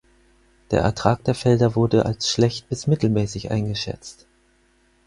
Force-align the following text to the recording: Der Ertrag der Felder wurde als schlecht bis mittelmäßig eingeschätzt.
Der 0.71 0.81
Ertrag 0.81 1.23
der 1.25 1.35
Felder 1.35 1.75
wurde 1.75 2.07
als 2.07 2.27
schlecht 2.27 2.67
bis 2.69 2.87
mittelmäßig 2.87 3.51
eingeschätzt. 3.51 4.25